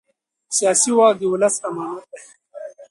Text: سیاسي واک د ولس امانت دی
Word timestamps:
سیاسي 0.57 0.91
واک 0.97 1.15
د 1.19 1.23
ولس 1.31 1.55
امانت 1.67 2.05
دی 2.11 2.21